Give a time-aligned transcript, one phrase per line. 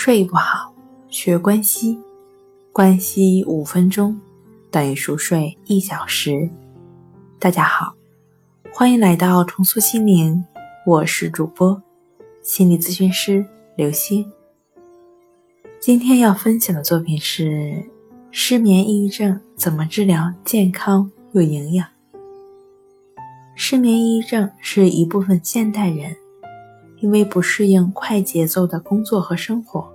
[0.00, 0.72] 睡不好，
[1.08, 1.98] 学关西，
[2.72, 4.16] 关西五分钟
[4.70, 6.48] 等于熟睡一小时。
[7.40, 7.96] 大家好，
[8.72, 10.44] 欢迎来到重塑心灵，
[10.86, 11.82] 我是主播
[12.44, 14.24] 心理咨询师刘星。
[15.80, 17.84] 今天要分享的作品是
[18.30, 21.84] 失眠抑郁症怎么治疗，健康又营养。
[23.56, 26.14] 失眠抑郁症是一部分现代人。
[27.00, 29.88] 因为不适应快节奏的工作和生活，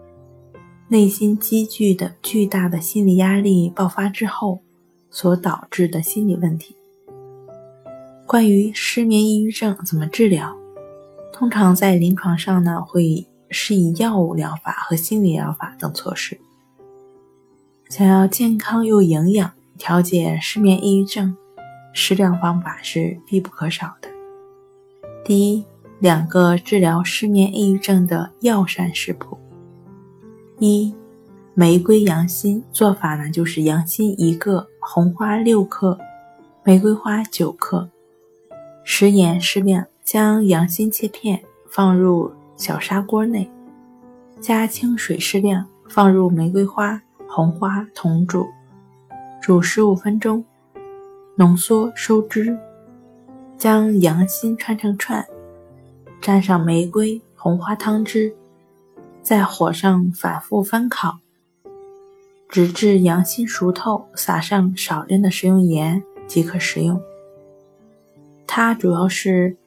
[0.88, 4.62] 内心积聚的巨大的心理压力爆发之后
[5.10, 6.76] 所导致的心理问题。
[8.26, 10.56] 关于失眠抑郁症怎么治疗，
[11.34, 16.40] 通常在临床上呢会施以药物疗法和心理疗法等措施。
[17.90, 21.36] 想要健康又营养调节失眠抑郁症，
[21.94, 24.10] 食疗方法是必不可少的。
[25.26, 25.66] 第一。
[26.04, 29.38] 两个治疗失眠抑郁症的药膳食谱：
[30.60, 30.94] 一、
[31.54, 35.98] 玫瑰羊心做法呢，就是羊心一个，红花六克，
[36.62, 37.90] 玫瑰花九克，
[38.84, 43.50] 食盐适量，将羊心切片放入小砂锅内，
[44.42, 48.46] 加清水适量，放入玫瑰花、红花同煮，
[49.42, 50.44] 煮十五分钟，
[51.38, 52.60] 浓缩收汁，
[53.58, 55.26] 将羊心串成串。
[56.24, 58.34] 蘸上玫瑰红花汤汁，
[59.22, 61.20] 在火上反复翻烤，
[62.48, 67.02] 直至羊心熟透，撒上少量的食用盐即可食用。
[68.48, 69.58] 它主要是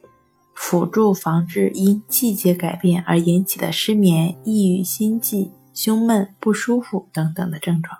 [0.55, 7.95] 辅助防治因季节改变而引起的失眠、抑郁、心悸、胸闷、不舒服等等的症状。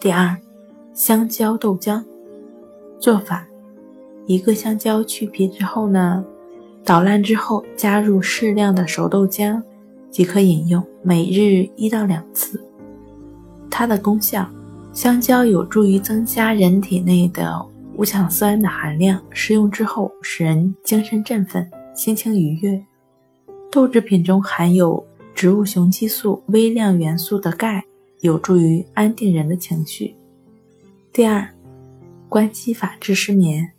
[0.00, 0.36] 第二，
[0.92, 2.02] 香蕉豆浆
[2.98, 3.46] 做法：
[4.26, 6.24] 一个香蕉去皮之后呢？
[6.84, 9.60] 捣烂之后，加入适量的熟豆浆，
[10.10, 12.62] 即可饮用，每日一到两次。
[13.70, 14.46] 它的功效：
[14.92, 17.64] 香蕉有助于增加人体内的
[17.96, 22.84] 五羟色胺的含量，食用之后使人精神振奋、心情愉悦。
[23.72, 25.02] 豆制品中含有
[25.34, 27.82] 植物雄激素、微量元素的钙，
[28.20, 30.14] 有助于安定人的情绪。
[31.14, 31.48] 第二，
[32.28, 33.70] 关系法治失眠。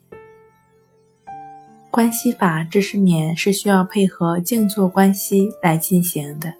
[1.96, 6.54] 关系法治失眠是需要配合静坐关系来进行的。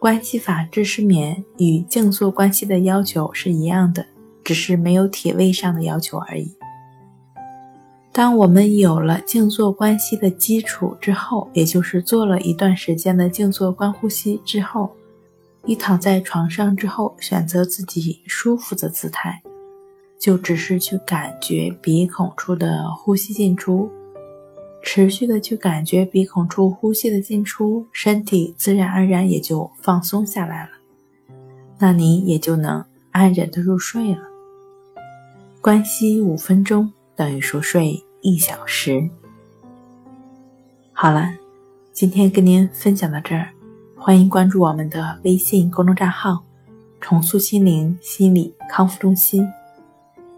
[0.00, 4.06] 关系法治失眠与静坐关系的要求是一样的，
[4.42, 6.56] 只是没有体位上的要求而已。
[8.12, 14.90] 当我们有了静坐关系的基础之后，也就是做了一段时间的静坐观呼吸之后，
[15.66, 19.42] 你躺在床上之后，选择自己舒服的姿态。
[20.22, 23.90] 就只是去感觉鼻孔处的呼吸进出，
[24.80, 30.70] 持续的去感觉鼻孔处呼吸的进出，身体自然而然也就放松下来了，
[31.76, 34.20] 那你也就能安然的入睡了。
[35.60, 39.10] 关息五分钟等于熟睡一小时。
[40.92, 41.34] 好了，
[41.92, 43.48] 今天跟您分享到这儿，
[43.96, 46.44] 欢迎关注我们的微信公众账号
[47.02, 49.44] “重塑心灵心理康复中心”。